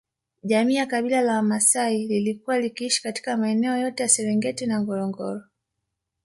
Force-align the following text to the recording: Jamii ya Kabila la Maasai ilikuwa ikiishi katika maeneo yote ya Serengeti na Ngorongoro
Jamii 0.43 0.75
ya 0.75 0.85
Kabila 0.85 1.21
la 1.21 1.41
Maasai 1.41 2.01
ilikuwa 2.03 2.59
ikiishi 2.59 3.01
katika 3.03 3.37
maeneo 3.37 3.77
yote 3.77 4.03
ya 4.03 4.09
Serengeti 4.09 4.65
na 4.65 4.81
Ngorongoro 4.81 5.41